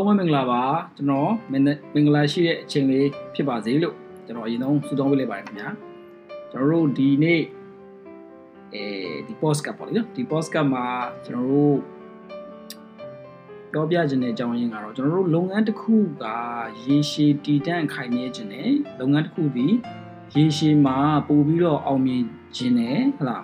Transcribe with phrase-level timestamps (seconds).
[0.00, 0.62] လုံးဝမင်္ဂလာပါ
[0.96, 1.62] ကျွန်တော်မင်
[1.94, 3.94] မင်္ဂလာရှိတဲ့အချိန်လေးဖြစ်ပါစေလို့
[4.26, 5.68] ကျွန်တော်အရင်ဆုံးဆုတောင်းပေးလိုက်ပါတယ်ခင်ဗျာ
[6.50, 7.42] ကျွန်တော်တို့ဒီနေ့
[8.74, 8.84] အဲ
[9.26, 10.86] ဒီ podcast ပေါ့လေနော်ဒီ podcast မှာ
[11.24, 11.76] ကျွန်တော်တို့
[13.72, 16.24] ပြောပြခြင်းတဲ့အကြောင်းရင်းကတော့ကျွန်တော်တို့လုပ်ငန်းတစ်ခုက
[16.84, 19.66] ရေရှည်တည်တံ့ခိုင်မြဲခြင်းနဲ့လုပ်ငန်းတစ်ခုဒီ
[20.34, 20.98] ရေရှည်မှာ
[21.28, 22.22] ပို့ပြီးတော့အောင်မြင်
[22.56, 23.38] ခြင်းနဲ့ဟလာ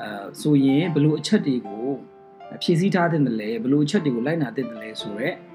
[0.00, 1.88] အဲဆိုရင်ဘလို့အချက်တွေကို
[2.62, 5.49] ဖြည့်ဆည်းထားတဲ့တယ်ဘလို့အချက်တွေကိုလိုက်နာတဲ့တယ်ဆိုတော့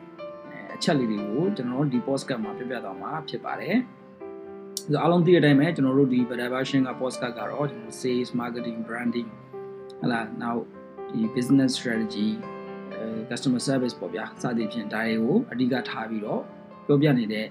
[0.76, 3.78] အချက်လေးတွေကိုကျွန်တော်တို့ဒီ podcast မှာပြပြသွားမှာဖြစ်ပါတယ်။
[4.84, 9.30] ဆိုအားလုံးသိတဲ့အတိုင်းပဲကျွန်တော်တို့ဒီ better version က podcast ကတော့ကျွန်တော် sales marketing branding
[10.02, 10.58] ဟလာ now
[11.10, 12.30] ဒီ business strategy
[13.30, 16.42] customer service ပေါ့ဗျာစသည်ဖြင့်ဒါတွေကိုအဓိကထားပြီးတော့
[16.86, 17.46] ပြောပြနေတဲ့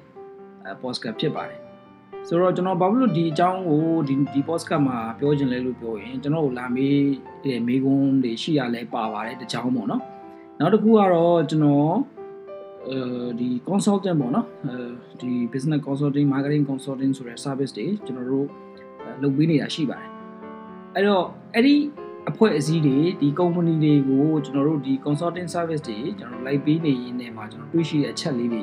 [0.82, 1.60] podcast ဖြစ်ပါတယ်။
[2.28, 6.98] ဆိုတော့ကျွန်တော်ဘာလို့ဒီအကြောင်းကိုဒီဒီ podcast မှာပြောချင်လဲလို့ပြောရင်ကျွန်တော်တို့လာမေး
[7.44, 10.02] တဲ့မေးခွန်းတွေရှိရလဲပါပါတယ်တကြောင်းပေါ့နော်။
[10.58, 12.13] နောက်တစ်ခုကတော့ကျွန်တော်အဲ
[13.40, 14.76] ဒီ consultant ပေါ့နော်အဲ
[15.20, 18.46] ဒီ business consulting marketing consulting ဆိုတဲ့ service တွေကျွန်တော်တို့
[19.22, 20.08] လုပ်ပေးနေတာရှိပါတယ်
[20.94, 21.74] အဲ့တော့အဲ့ဒီ
[22.30, 28.62] အဖွဲ့အစည်းတွေဒီ company တွေကိုကျွန်တော်တို့ဒီ consulting service တွေကျွန်တော်လိုက်ပေးနေရင်းနဲ့မှာကျွန်တော်တွေ့ရှိတဲ့အချက်လေးတွေ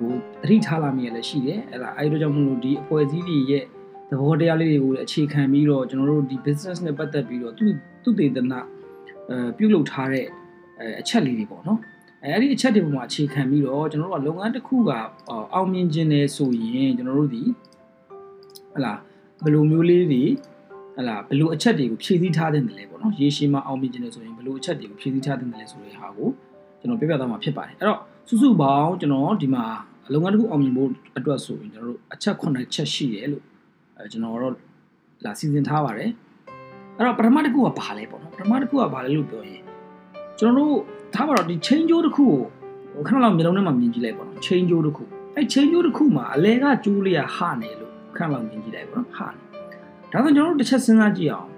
[0.00, 3.64] ကိုသတိထားလာမိရလည်းရှိတယ်အဲ့ဒါအဲ့တို့ကြောင့်မလို့ဒီအဖွဲ့အစည်းတွေရဲ့
[4.10, 7.64] သဘောတရားလေးတွေကိုအခြေခံပြီးတော့ကျွန်တော်တို့ဒီ business နဲ့ပတ်သက်ပြီးတော့သူ
[8.02, 8.60] သူတည်တနာ
[9.30, 10.26] အဲပြုလုပ်ထားတဲ့
[11.00, 11.78] အချက်လေးတွေပေါ့နော်
[12.24, 14.90] အဲ့ဒီအချက်တွေပေါ်မှာအခြေခံပြီးတော့ကျွန်တော်တို့ကလုပ်ငန်းတစ်ခုက
[15.54, 17.42] အောင်မြင်ခြင်းနဲ့ဆိုရင်ကျွန်တော်တို့ဒီ
[18.74, 18.92] ဟလာ
[19.42, 20.22] ဘယ်လိုမျိုးလေးတွေ
[20.96, 26.28] ဟလာဘယ်လိုအချက်တွေကိုဖြည့်ဆည်းထားတဲ့တယ်လဲပေါ့နော်ရေရှည်မှာအောင်မြင်ခြင်းနဲ့ဆိုရင်ဘယ်လိုအချက်တွေကိုဖြည့်ဆည်းထားတဲ့တယ်လဲဆိုတဲ့ဟာကို
[26.80, 27.98] ကျွန်တော်ပြပြသွားမှာဖြစ်ပါတယ်အဲ့တော့
[28.28, 29.64] စုစုပေါင်းကျွန်တော်ဒီမှာ
[30.12, 33.44] လုပ်ငန်းတစ်ခုအောင်မြင်ဖို့အတွက်ဆိုရင်ကျွန်တော်တို့အချက်9ချက်ရှိတယ်လို့
[33.98, 34.54] အဲကျွန်တော်တို့
[35.24, 36.10] လာစီစဉ်ထားပါတယ်
[36.96, 39.62] အဲ့တော့ပထမတစ်ခုကဘာလဲပေါ့နော်ပထမတစ်ခုကဘာလဲလို့ပြောရင်
[40.38, 40.76] ကျွန်တော်တို့
[41.14, 42.26] ထားပါတော့ဒီ chain ကြိုးတစ်ခု
[42.94, 45.02] ကိုခဏလောက်မျိုးလုံးထဲမှာမြင်ကြည့်လိုက်ပါတော့ chain ကြိုးတစ်ခု
[45.36, 49.52] အဲ chain ကြိုးတစ်ခုမှာအလဲကကျိုးလေးကဟနေလို့ခဏလောက်မြင်ကြည့်လိုက်ပါတော့ဟနေ
[50.12, 51.48] ဒါဆိုကျွန်တော်တို့တစ်ချက်စဉ်းစားကြည့်အောင်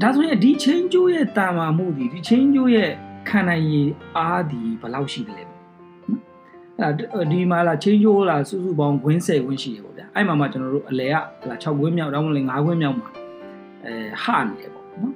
[0.00, 2.90] ဒါဆိုရင်ဒီ chain ကြိုးရဲ့တာမာမှုဒီဒီ chain ကြိုးရဲ့
[3.28, 5.60] ခံနိုင်ရည်အားဒီဘယ်လောက်ရှိတယ်လဲပေါ့
[6.78, 11.14] အဲ့ဒါဒီမှာလာ chain ကြိုးလာစုစုပေါင်းခွင်း10ခွင်းရှိတယ်ပေါ့ဗျာအဲ့မှာမှကျွန်တော်တို့အလဲက
[11.48, 13.08] လာ6ခွင်းမြောက်တော့မလဲ9ခွင်းမြောက်မှာ
[13.84, 13.94] အဲ
[14.24, 15.12] ဟနေတယ်ပေါ့နော်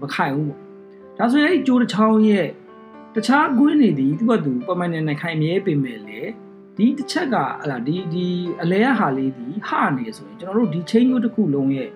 [0.00, 0.67] မခိုင်ဘူးပေါ့
[1.18, 2.48] ဒါဆိုရင်အဲ့ဒီကြိုးတစ်ချောင်းရဲ့
[3.14, 6.20] တခြားကွင်းနေသည်သူ့ဘက်သူပမန်နေနိုင်ခိုင်မြဲပင်မဲ့လေ
[6.76, 8.26] ဒီတစ်ချက်ကဟလာဒီဒီ
[8.62, 11.90] အလဲရဟာလေးဒီဟနေဆိုရင်ကျွန်တော်တို့ဒီချင်းကျိုးတစ်ခုလုံးရဲ့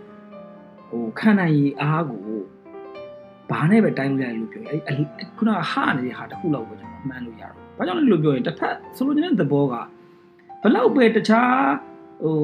[0.91, 2.27] ဟိုခံနိုင်ရည်အားကို
[3.51, 4.97] ဘာနဲ့ပဲတိုင်းလို့ရတယ်လို့ပြောရင်အဲ့
[5.37, 9.75] ခုနကဟနေတဲ့ဟာတစ်ခုလောက်ပဲကျွန်တော်မှန်းလို့ရတော့။ဘာကြောင့်လဲလို့ပြောရင်တစ်ဖက်ဆိုလိုချင်တဲ့သဘောက
[10.63, 11.57] ဘလောက်ပဲတခြား
[12.23, 12.37] ဟို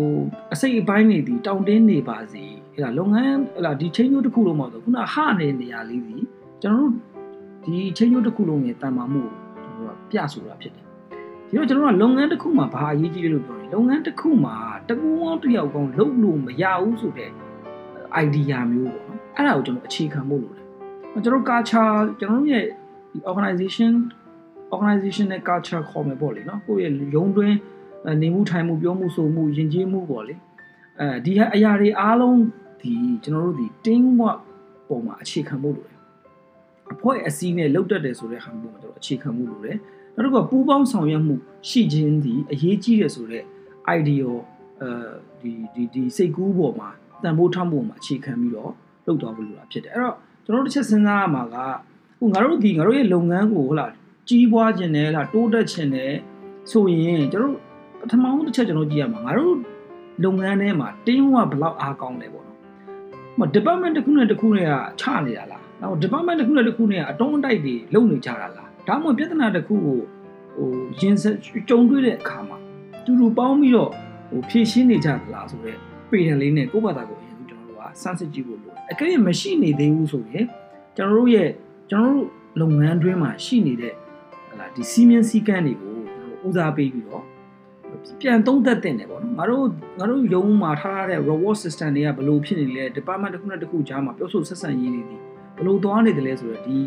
[0.53, 6.17] အစိတ်အပိုင်းနေသည်တောင်းတင်းနေပါစေအဲ့ဒါလုပ်ငန်းအဲ့ဒါဒီချင်းကျိုးတစ်ခုလုံးမှာဆိုခုနဟနေတဲ့နေရာလေးဒီ
[6.63, 6.93] ကျွန်တော်တို့
[7.65, 10.85] ဒီချင်းရုပ်တစ်ခုလုံးရဲ့တန်မာမှုကိုကျွန်တော်တို့ကပြဆိုတာဖြစ်တယ်
[11.49, 14.57] ဒီတော့ကျွန်တော်တို့ကလုပ်ငန်းတစ်ခုမှာဘာအရေးကြီးလဲလို့ပြောရင်လုပ်ငန်းတစ်ခုမှာ
[14.89, 17.31] တကူအောင်တယောက်ကောင်လုပ်လို့မရဘူးဆိုတဲ့
[18.25, 20.65] idea မျိုးပေါ့နော်အဲ့ဒါကိုကျွန်တော်အခြေခံဖို့လိုတယ်
[21.25, 22.67] ကျွန်တော် culture ကျွန်တော်တို့ရဲ့
[23.31, 23.93] organization
[24.75, 27.57] organization နဲ့ culture ခေါ်မယ်ပေါ့လေနော်ကိုယ့်ရဲ့ရုံးတွင်း
[28.23, 30.35] နေမှုထိုင်မှုပြောမှုဆိုမှုယဉ်ကျေးမှုပေါ့လေ
[31.01, 32.41] အဲဒီအရာတွေအားလုံး
[32.81, 32.93] ဒီ
[33.25, 34.39] ကျွန်တော်တို့ဒီ team work
[34.89, 35.98] ပုံမှာအခြေခံဖို့လိုတယ်
[36.93, 39.77] အဖွဲ့အစည်းနဲ့လောက်တတ်တယ်ဆိုတဲ့ဟာမျိုးမှာကျွန်တော်အခြေခံမှုလိုတယ်
[40.15, 41.37] နောက်တစ်ခုကပူးပေါင်းဆောင်ရွက်မှု
[41.69, 43.45] ရှိခြင်းဒီအရေးကြီးတယ်ဆိုတဲ့
[43.99, 44.27] idea
[44.81, 44.91] အဲ
[45.41, 46.89] ဒီဒီဒီစိတ်ကူးပေါ်မှာ
[47.23, 48.73] တန်ဖိုးထောက်ဖို့မှာအခြေခံပြီးတော့
[49.07, 51.57] လုပ်သွားဖို့လိုတာဖြစ်တယ်အဲ့တော့ကျွန်တော်တို့တစ်ချက်စဉ်းစားရမှာက
[52.19, 53.93] ဟိုငါတို့ဒီငါတို့ရဲ့လုပ်ငန်းကိုဟုတ်လား
[54.29, 56.13] ကြီးပွားခြင်းနဲ့လားတိုးတက်ခြင်းနဲ့
[56.71, 57.63] ဆိုရင်ကျွန်တော်တို့
[58.01, 59.57] ပထမဆုံးတစ်ချက်ကျွန်တော်ကြည့်ရမှာငါတို့
[60.25, 62.58] လုပ်ငန်းထဲမှာတင်းဝဘလောက်အားကောင်းလဲပေါ့နော်ဟို
[63.57, 69.99] department တစ်ခုနဲ့တစ်ခုနဲ့ကချနေတာလားနောက် department တစ်ခုနဲ့တစ်ခုနဲ့အတုံးအတိုက်တွေလုပ်နေကြတာလားဒါမှမဟုတ်ပြဿနာတစ်ခုကို
[70.57, 71.25] ဟိုရင်စ
[71.69, 72.59] ကြုံတွေ့တဲ့အခါမှာ
[73.05, 73.91] တူတူပေါင်းပြီးတော့
[74.31, 75.79] ဟိုဖြည့်ရှင်းနေကြသလားဆိုတော့
[76.11, 80.47] ပေတံလေးနဲ့ကိုယ့်ဘာသာကိုအရင်ကျွန်တော်တို့ကစမ်းစစ်ကြည့်ဖို့လိုတယ်အကယ်၍မရှိနေသေးဘူးဆိုရင်
[80.97, 81.51] ကျွန်တော်တို့ရဲ့
[81.91, 82.27] ကျွန်တော်တို့
[82.61, 83.95] လုပ်ငန်းတွင်းမှာရှိနေတဲ့
[84.51, 87.25] ဟလာဒီစီမင်းစည်းကမ်းတွေကိုကျွန်တော်ဦးစားပေးပြီးတော့
[88.22, 89.66] ပြန်သုံးသပ်တင်တယ်ပေါ့နော်ငါတို့
[90.00, 95.18] ငါတို့ရုံးမှာထားရတဲ့ reward system တွေကဘယ်လိုဖြစ်နေလဲ department တစ်ခုနဲ့တစ်ခုကြားမှာပြောဆိုဆက်ဆံရေးတွေဒီ
[95.56, 96.80] ဘယ်လိုသွားနေတယ်လဲဆိုတော့ဒီ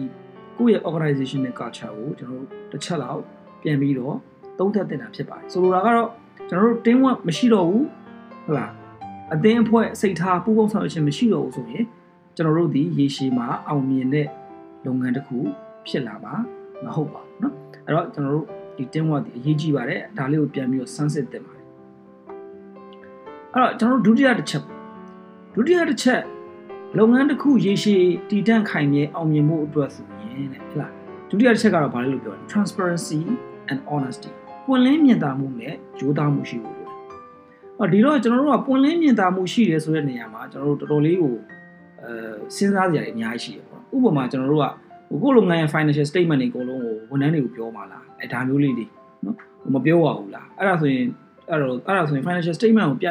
[0.58, 3.20] ကိုယ့်ရဲ့ organization နဲ့ culture ကိုကျွန်တော်တို့တစ်ချက်လောက်
[3.62, 4.16] ပြန်ပြီးတော့
[4.58, 6.08] သုံးသပ်တင်တာဖြစ်ပါတယ်ဆိုလိုတာကတော့
[6.48, 7.84] ကျွန်တော်တို့ team work မရှိတော့ဘူး
[8.44, 8.72] ဟုတ်လား
[9.34, 11.84] အသင်းအဖွဲ့စိတ်ထားပူးပေါင်းဆောင်ရွက်ခြင်းမရှိတော့ဘူးဆိုရင်
[12.36, 14.26] ကျွန်တော်တို့ဒီရေရှည်မှာအောင်မြင်တဲ့
[14.86, 15.38] လုပ်ငန်းတစ်ခု
[15.88, 16.34] ဖြစ်လာမှာ
[16.84, 17.52] မဟုတ်ပါဘူးเนาะ
[17.84, 18.46] အဲ့တော့ကျွန်တော်တို့
[18.77, 21.65] ဒီ team work ဒီအရေးကြီးပါတယ်ဒါလေးကိုပြန်ပြီးတော့ sunset တင်ပါတယ်
[23.53, 24.63] အဲ့တော့ကျွန်တော်တို့ဒုတိယတစ်ချက်
[25.55, 26.21] ဒုတိယတစ်ချက်
[26.97, 30.91] လုပ်ငန်းတစ်ခုရေရှည်တည်တံ့ခိုင်မြဲအောင်မြင်မှုအတွက်ဆိုရင်တဲ့ဟုတ်လား
[31.29, 33.19] ဒုတိယတစ်ချက်ကတော့ဘာလဲလို့ပြောတယ် transparency
[33.71, 34.31] and honesty
[34.65, 36.91] ပွင့်လင်းမြင်သာမှုနဲ့ရိုးသားမှုရှိဖို့လိုတယ်
[37.77, 41.35] အော်ဒီတော့ကျွန်တော်တို့ကပွင့်လင်းမြင်သာမှုရှိတယ်ဆိုတဲ့နေရာမှာကျွန်တော်တို့တော်တော်လေးကို
[42.01, 42.11] အဲ
[42.55, 44.67] စဉ်းစားစရာတွေအများကြီးရှိတယ်ပေါ့ဥပမာကျွန်တော်တို့က
[45.10, 48.86] ဟိုကိုလုပ်ငန်းရဲ့ financial statement တွေအကုန်လုံးကိုဝန်ထမ်းတွေကိုပြောပါလားအဲဒါမျိုးလေးတွေ
[49.24, 49.36] နော်
[49.74, 51.06] မပြောပါဘူးလားအဲ့ဒါဆိုရင်
[51.50, 53.06] အဲ့တော့အဲ့ဒါဆိုရင် financial statement ကိုပြ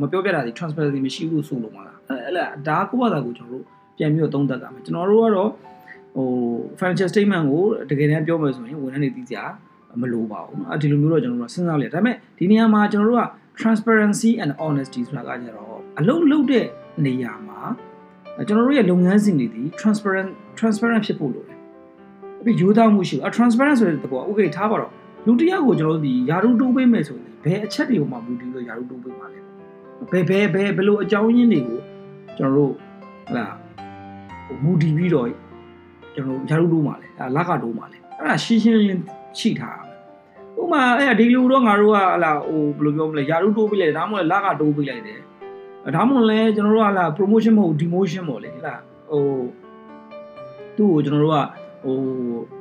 [0.00, 2.34] မပြောပြတာဒီ transparency မရှိဘူးဆိုလို့မလားအဲ့အဲ့
[2.68, 3.64] ဒါကိုယ့်ဘာသာကိုကျွန်တော်တို့
[3.96, 5.50] ပြန်ပြီးတော့သုံးသပ်ကြမယ်ကျွန်တော်တို့ကတော့
[6.16, 6.28] ဟို
[6.80, 9.36] financial statement ကိုတကယ်တမ်းပြောမယ်ဆိုရင်ဝန်ထမ်းတွေသိကြ
[10.00, 13.24] မလိုပါဘူးเนาะအဲဒီလိုမျိုးတော့ကျွန်တော်တို့စဉ်းစားလိုက်ဒါပေမဲ့ဒီနေရာမှာကျွန်တော်တို့က
[13.60, 16.66] transparency and honesty ဆိုတာကကြတော့အလုံးလုံးတဲ့
[17.06, 17.60] နေရာမှာ
[18.37, 21.57] ကျွန်တော်တို့ရဲ့လုပ်ငန်းစဉ်တွေဒီ transparent transparent ဖြစ်ဖို့လိုတယ်
[22.39, 24.91] အပြီးရိုးသားမှုရှိဘူးအ transparent ဆိုတဲ့တဘော okay ထားပါတော့
[25.25, 29.39] လူတစ်ယောက်ကိုကျွန်တော်တို့ဒီယာရုတိုးပေးမယ်ဆိုရင်ဘယ်အချက်တွေကိုမှမူတည်လို့ယာရုတိုးပေးမှာလဲ
[30.11, 31.79] ဘယ်ဘယ်ဘယ်ဘယ်လိုအကြောင်းရင်းတွေကို
[32.37, 32.71] ကျွန်တော်တို့
[33.27, 33.45] ဟလာ
[34.63, 35.27] မူတည်ပြီးတော့
[36.15, 39.03] ကျွန်တော်ယာရုတိုးမှာလဲအဲလက်ကတိုးမှာလဲအဲ့ဒါရှင်းရှင်းလင်းလင်း
[39.39, 39.93] ရှိထားတာ
[40.61, 45.19] ဥမာအဲ့ဒီလူတော့ငါတို့ကဟလာဟိုဘယ်လိုပြောမလဲယာရုတိုးပေးလိုက်တယ်ဒါမှမဟုတ်လက်ကတိုးပေးလိုက်တယ်
[45.95, 48.75] ဒါမှမဟုတ်လဲကျွန်တော်တို့ကဟလာ promotion မဟုတ် demotion ပေါ့လေဟလာ
[49.11, 49.23] ဟို
[50.77, 51.37] သူ့ကိုကျွန်တော်တို့က
[51.83, 51.97] ဟို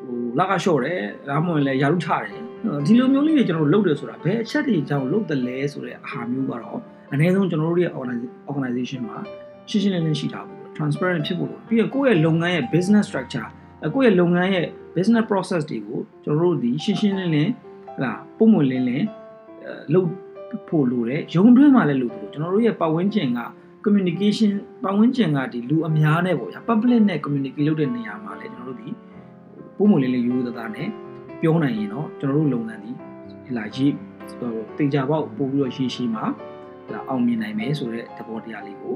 [0.04, 2.42] ဟိုလက်ကလျှော့တယ်ဒါမှမဟုတ်လဲယာရုချတယ်
[2.86, 6.78] ဒီလိုမျိုးလေးတွေကျွန်တော်တို့လုပ်တယ်ဆိုတာဘယ်အချက်တွေကြောင့်လုပ်တယ်လဲဆိုတဲ့အာမျိုးကတော့
[7.12, 7.92] အနည်းဆုံးကျွန်တော်တို့ရဲ့
[8.50, 9.18] organization မှာ
[9.68, 13.48] ရှင်းရှင်းလင်းလင်းရှိထားဖို့ transparent ဖြစ်ဖို့လိုပြီးတော့ကိုယ့်ရဲ့လုပ်ငန်းရဲ့ business structure
[13.94, 14.66] ကိုယ့်ရဲ့လုပ်ငန်းရဲ့
[14.96, 17.52] business process တွေကိုကျွန်တော်တို့ဒီရှင်းရှင်းလင်းလင်း
[17.96, 19.06] ဟလာပုံမလင်းလင်း
[19.94, 20.08] လုပ်
[20.68, 23.40] ဖို့လိုတယ်ရုံတွင်းမှာလည်းလုပ်ဖို့ကျွန်တော်တို့ရဲ့ပတ်ဝန်းကျင်က
[23.84, 24.50] communication
[24.82, 28.88] ပတ်ဝန်းကျင်ကဒီလူအများနဲ့ပေါ့ဗျာ public နဲ့ communicate လုပ်တဲ့နေရာမှာလည်းကျွန်တော်တို့ဒီ
[29.76, 30.88] ပုံမလင်းလင်းရိုးသားသားနဲ့
[31.40, 32.90] ပြောနိုင်ရင်တော့ကျွန်တော်တို့လုပ်ငန်းဒီ
[33.56, 33.92] လာရေး
[34.78, 36.24] တေချာပေါက်ပို့ပြီးတော့ရှေ့ရှေ့မှာ
[36.92, 38.94] လာအောင်မြင်နိုင်မယ်ဆိုတဲ့သဘောတရားလေးကို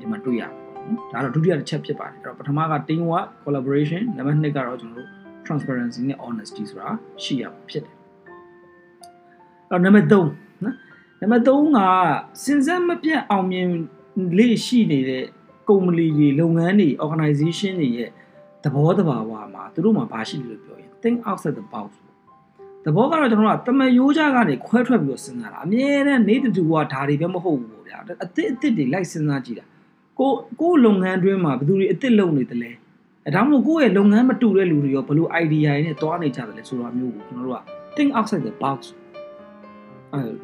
[0.00, 0.48] ဒီမှာတွေ့ရပါ
[0.84, 5.08] ဘူးဒါတော့ဒုတိယတစ်ချက်ဖြစ်ပါတယ်အဲ့တော့ပထမက team work collaboration နံပါတ်2ကတော့ကျွန်တော်တို့
[5.46, 6.88] transparency နဲ့ honesty ဆိုတာ
[7.22, 7.94] ရှိရဖြစ်တယ်
[9.70, 10.74] အဲ့တော့နံပါတ်3နော်
[11.22, 11.78] နံပါတ်3က
[12.44, 13.68] စဉ်ဆက်မပြတ်အောင်မြင်
[14.38, 15.24] လေးရှိနေတဲ့
[15.68, 18.10] ကုမ္ပဏီတွေလုပ်ငန်းတွေ organization တွေရဲ့
[18.64, 21.88] သဘောတဘာဝမှာသူတို့မှာဘာရှိလို့ပြောရင် think outside the box
[22.84, 29.64] သဘောကတော့ကျွန်တော်ကတမယိုးကြကနေခွဲထွက်ပြီးတော့စဉ်းစားတာအမြဲတမ်းနေတူကဒါတွေပဲမဟုတ်ဘူးပေါ့ဗျာအစ်စ်အစ်စ်တွေလိုက်စဉ်းစားကြည့်တာ
[30.18, 30.30] ကို
[30.60, 32.70] ကိုလုပ်ငန်းတွင်းမှာဘယ်သူတွေအစ်စ်လုပ်နေတယ်လဲ
[33.26, 37.62] အဲဒါမှမဟုတ်ကိုယ့်ရဲ့လုပ်ငန်းမတူတဲ့လူတွေရောဘယ်လို idea တွေနဲ့တွားနေကြတယ်လဲဆိုတာမျိုးကိုကျွန်တော်တို့က
[37.96, 39.01] think outside the box အဲ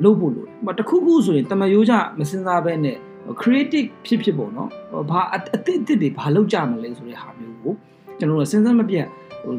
[0.04, 2.96] လုပ်ဖို့လိုတယ်တခုခုဆိုရင်တမယိုးကြမစင်စားဘဲနဲ့
[3.40, 4.70] creative ဖြစ်ဖြစ်ပေါ့နော်
[5.10, 7.74] ဘာအစ်စ်အစ်စ်တွေဘာလောက်ကြမလဲဆိုတဲ့ဟာမျိုးကို
[8.18, 9.06] ကျွန်တော်တို့စဉ်းစားမပြတ်
[9.44, 9.54] ဟို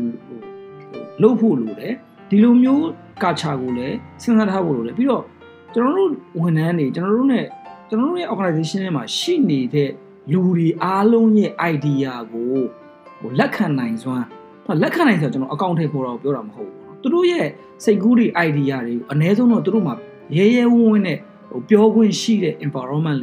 [1.21, 1.93] လုပ်ဖို့လိုတယ်
[2.29, 2.87] ဒီလိုမျိုး
[3.23, 5.23] ကာချာကိုလည်းစဉ်းစားထားဖို့လိုတယ်ပြီးတော့
[5.73, 6.11] ကျွန်တော်တို့
[6.41, 7.41] ဝန်ထမ်းတွေကျွန်တော်တို့ ਨੇ
[7.89, 9.89] ကျွန်တော်တို့ရဲ့ organization ထဲမှာရှိနေတဲ့
[10.31, 12.53] လူတွေအားလုံးရဲ့ idea ကို
[13.19, 14.25] ဟိုလက်ခံနိုင်စွမ်း
[14.83, 17.47] လက်ခံနိုင်ဆိုတော့ကျွန်တော်အကောင့်ထဲပေါ်တော့ပြောတာမဟုတ်ဘူး သူတို့ရဲ့
[17.83, 19.95] စိတ်ကူးတွေ idea တွေကိုအ ਨੇ ဆုံးတော့သူတို့မှာ
[20.37, 21.17] ရဲရဲဝံ့ဝံ့နဲ့
[21.51, 23.19] ဟိုပြောခွင့်ရှိတဲ့ environment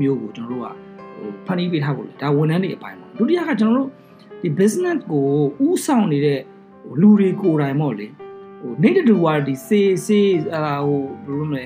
[0.00, 0.68] မျိုးကိုကျွန်တော်တို့က
[1.16, 3.90] ဟိုဖန်တီးပေးထားဖို့လေဒါဝန်ထမ်းတွေအပိုင်းပါဒုတိယကကျွန်တော်တို့
[4.42, 5.26] ဒီ business ကို
[5.66, 6.40] ဥဆောင်နေတဲ့
[7.00, 8.06] လူတွေကိုယ်တိုင်ပေါ့လေ
[8.60, 11.64] ဟိုနေတူဝါဒီစေးစေးအာဟိုဘယ်လိုလဲ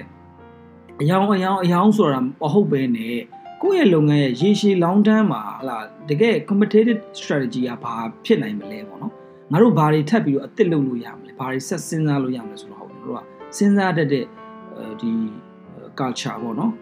[1.01, 3.17] အယောင်အယောင်အယောင်ဆိုတာမဟုတ်ပဲနဲ့
[3.63, 5.79] ကိုယ့်ရဲ့လုပ်ငန်းရဲ့ရေရှည် long term မှာဟလာ
[6.09, 7.95] တကယ် competitive strategy ကဘာ
[8.25, 9.13] ဖြစ်နိုင်မလဲပေါ့နော်
[9.53, 13.19] ငါတို့ဘာတွေထပ်ပြီးတော့အသစ်လုပ်လို့ရမလဲဘာတွေဆက်စဉ်းစားလို့ရမလဲဆိုတော့ဟုတ်တို့က
[13.57, 14.25] စဉ်းစားတတ်တဲ့
[15.01, 15.11] ဒီ
[15.99, 16.73] culture ပေါ့နော်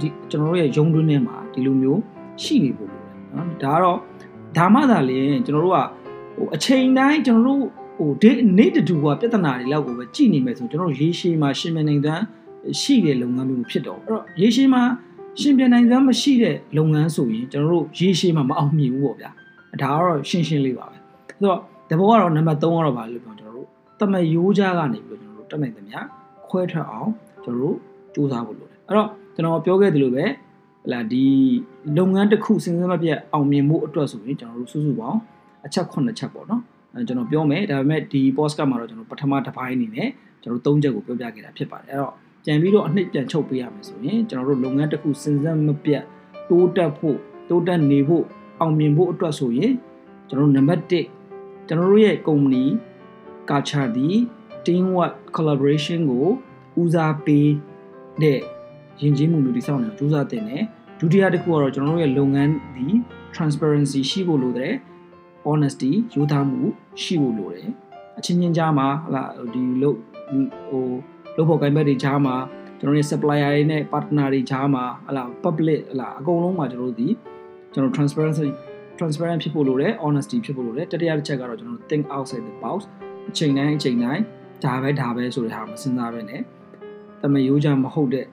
[0.00, 2.00] ဒီကျွန်တော်တို့ရဲ့ယုံတွင်းထဲမှာဒီလိုမျိုး
[2.42, 3.98] ရှိနေဖို့လိုတယ်နော်ဒါကတော့
[4.56, 5.80] ဒါမှသာလျှင်ကျွန်တော်တို့က
[6.36, 7.62] ဟိုအချိန်တိုင်းကျွန်တော်တို့
[7.98, 12.20] ဟိုဒီနေ့တူကပြဿနာတွေလောက်ကိုပဲကြည်နေမယ်ဆိုကျွန်တော်တို့ရေရှည်မှာရှင်ပြနိုင်တဲ့
[12.80, 14.82] ရှိတဲ့လုပ်ငန်းမျိုးဖြစ်တော့အဲ့တော့ရေရှည်မှာ
[15.40, 19.30] ရှင်ပြနိုင်တဲ့မရှိတဲ့လုပ်ငန်းဆိုရင်ကျွန်တော်တို့ရေရှည်မှာမအောင်မြင်ဘူးပေါ့ဗျာ
[19.82, 23.68] ဒါကတော့ရှင်းရှင်းလေးပါပဲဆိုတော့ တဘောကတော့နံပါတ်3ကတော့ဗာလို့ပြောကျွန်တော်တို့
[24.00, 25.98] တမယိုးကြားကနေပြီးတော့ကျွန်တော်တို့တက်နိုင်သမျှ
[26.48, 27.10] ခွဲထွက်အောင်
[27.44, 27.76] ကျွန်တော်တို့
[28.14, 31.26] စူးစမ်းဖို့လိုတယ်အဲ့တော့ကျွန်တော်ပြောခဲ့သလိုပဲဟလာဒီ
[31.96, 35.20] လုပ်ငန်းတစ်ခုစဉ်းစားမပြတ်အောင်မြင်မှုအတွက်ဆိုရင်ကျွန်တော်တို့စုစုပေါင်း
[35.66, 36.62] အချက်9ချက်ပေါ့နော်
[36.94, 40.08] အဲကျွန်တော်ပြောမယ်ဒါပေမဲ့ဒီ podcast မှာတော့ကျွန်တော်ပထမတစ်ပိုင်းအနေနဲ့
[40.42, 42.14] ကျွန်တော်၃ချက်ကိုပြောပြခဲ့တာဖြစ်ပါတယ်အဲ့တော့
[42.46, 46.02] ကြံပြီးတော့အနှစ်ပြန်ချုပ်ပေးရမယ်ဆိုရင်ကျွန်တော်တို့လုပ်ငန်းတစ်ခုစဉ်းစားမပြတ်
[46.50, 48.24] တိုးတက်ဖို့တိုးတက်နေဖို့
[48.60, 49.72] အောင်မြင်ဖို့အတွက်ဆိုရင်
[50.28, 51.15] ကျွန်တော်တို့နံပါတ်1
[51.66, 52.64] ကျွန်တော်တို့ရဲ့ company
[53.48, 54.08] culture ဒီ
[54.66, 56.26] team work collaboration ကို
[56.80, 57.50] ဦးစားပေး
[58.22, 58.40] တဲ့
[59.00, 60.62] ယဉ်ကျေးမှုမျိုးတိစောင့်နေကြိုးစားတင်တယ်
[61.00, 62.86] ဒုတိယတစ်ခုကတော့ကျွန်တော်တို့ရဲ့လုပ်ငန်းဒီ
[63.34, 64.74] transparency ရှိဖို့လိုတယ်
[65.46, 66.60] honesty ရိုးသားမှု
[67.02, 67.68] ရှိဖို့လိုတယ်
[68.18, 69.96] အချင်းချင်းကြားမှာဟလာဒီလို့
[70.68, 70.86] ဟို
[71.36, 72.36] လုပ်ဖို့ကိုင်းဘက်တွေကြားမှာ
[72.78, 77.08] ကျွန်တော်တို့ supplier တွေနဲ့ partner တွေကြားမှာဟလာ public ဟလာအကုန်လုံးမှာကျွန်တော်တို့ဒီ
[77.72, 78.48] ကျွန်တော် transparency
[78.98, 82.78] transparent ဖြစ်ဖို့လိုတယ် honesty ဖြစ်ဖို့လိုတယ်တတိယတစ်ချက်ကတော့ကျွန်တော်တို့ think outside the box
[83.28, 84.22] အချိန်တိုင်းအချိန်တိုင်း
[84.64, 86.42] ဒါပဲဒါပဲဆိုတဲ့ဟာမစဉ်းစားပဲနဲ့
[87.22, 88.26] တမယိုးကြမဟုတ်တဲ့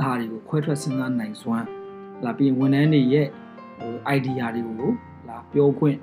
[0.00, 1.66] ဒါတွေကိုခွဲထွက်စဉ်းစားနိုင်စွမ်း
[2.24, 3.26] လာပြီးဝန်ထမ်းတွေရဲ့
[3.78, 4.90] ဟို idea တွေကို
[5.28, 5.98] လာပြောခွင့်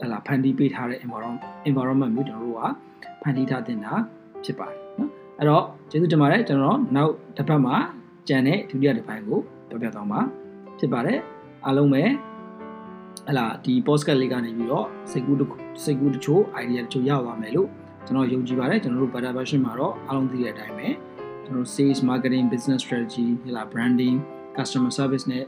[0.00, 2.64] ဟလာဖန်တီးပေးထားတဲ့ environment environment မျိုးကျွန်တော်တို့က
[3.22, 3.94] ဖန်တီးထားတင်တာ
[4.44, 7.76] ဖြစ်ပါတယ်နော်အဲ့တော့ကျေးဇူးတင်ပါတယ်ကျွန်တော်နောက်တစ်ပတ်မှာ
[8.28, 10.20] ကြံတဲ့ဒုတိယတစ်ပိုင်းကိုပြောပြသွားမှာ
[10.78, 11.18] ဖြစ်ပါတယ်
[11.64, 12.02] အားလုံးပဲ
[13.28, 15.38] ဟလာဒီ podcast လေးကနေပြီးတော့စိတ်ကူး
[15.84, 17.68] စိတ်ကူးတချို့ idea တချို့ရသွားမယ်လို့
[18.06, 20.88] ကျွန်တော်ယုံကြည်ပါတယ်ကျွန်တော်တို့ better version မှာတော့အားလုံးသိတဲ့အတိုင်းပဲ
[21.44, 24.16] ကျွန်တော် sales marketing business strategy ဟလာ branding
[24.56, 25.44] customer service နဲ့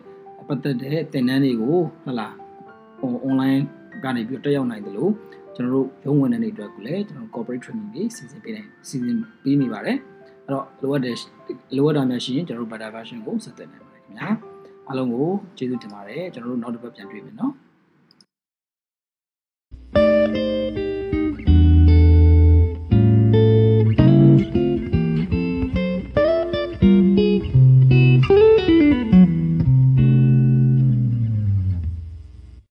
[0.49, 2.29] ပတ်သက်တဲ့သင်တန်းတွေကိုဟလာ
[3.29, 3.63] online
[4.05, 5.13] ကနေပြီးတက်ရောက်နိုင်တယ်လို့
[5.55, 9.97] ကျွန်တော်တို့ရုံးဝန်ထမ်းတွေအတွက်ကိုလည်းကျွန်တော် corporate training တွေစီစဉ်ပေးနေစီစဉ်ပေးနေပါတယ်
[10.45, 11.17] အဲ့တော့လိုအပ်တဲ့
[11.77, 14.29] လိုအပ်တာများရှိရင်ကျွန်တော်တို့ better version ကိုဆက်သွယ်နိုင်ပါတယ်ခင်ဗျာ
[14.89, 17.53] အားလုံးကိုကျေးဇူးတင်ပါတယ်ကျွန်တော်တို့နောက်တစ်ပတ်ပြန်တွေ့မယ်နော်